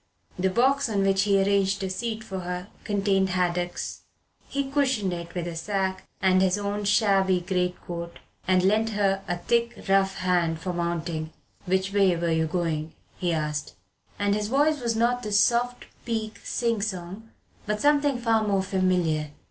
The 0.39 0.49
box 0.49 0.89
on 0.89 1.03
which 1.03 1.21
he 1.25 1.39
arranged 1.39 1.83
a 1.83 1.89
seat 1.91 2.23
for 2.23 2.39
her 2.39 2.69
contained 2.85 3.29
haddocks. 3.29 4.01
He 4.47 4.67
cushioned 4.71 5.13
it 5.13 5.35
with 5.35 5.45
a 5.45 5.55
sack 5.55 6.07
and 6.19 6.41
his 6.41 6.57
own 6.57 6.85
shabby 6.85 7.39
greatcoat, 7.41 8.17
and 8.47 8.63
lent 8.63 8.89
her 8.97 9.21
a 9.27 9.37
thick 9.37 9.77
rough 9.87 10.15
hand 10.17 10.59
for 10.59 10.69
the 10.69 10.77
mounting. 10.79 11.29
"Which 11.67 11.93
way 11.93 12.15
were 12.15 12.31
you 12.31 12.47
going?" 12.47 12.95
he 13.19 13.31
asked, 13.31 13.75
and 14.17 14.33
his 14.33 14.47
voice 14.47 14.81
was 14.81 14.95
not 14.95 15.21
the 15.21 15.31
soft 15.31 15.85
Peak 16.03 16.39
sing 16.43 16.81
song 16.81 17.29
but 17.67 17.79
something 17.79 18.17
far 18.17 18.41
more 18.43 18.63
familiar. 18.63 19.29